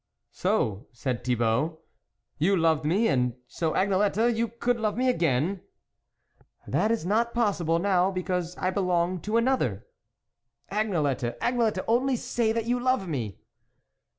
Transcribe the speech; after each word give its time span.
"So," 0.31 0.87
said 0.93 1.23
Thibault," 1.23 1.77
you 2.39 2.57
loved 2.57 2.85
me? 2.85 3.07
and 3.07 3.35
so, 3.45 3.73
Agnelette 3.73 4.35
you 4.35 4.47
could 4.47 4.79
love 4.79 4.97
me 4.97 5.09
again?"" 5.11 5.61
That 6.67 6.89
is 6.89 7.03
impossible 7.05 7.77
now 7.77 8.09
because 8.09 8.57
I 8.57 8.71
belong 8.71 9.21
to 9.21 9.37
another."" 9.37 9.85
Agnelette, 10.71 11.37
Agnelette! 11.37 11.83
only 11.87 12.15
say 12.15 12.51
that 12.51 12.65
you 12.65 12.79
love 12.79 13.07
me 13.07 13.41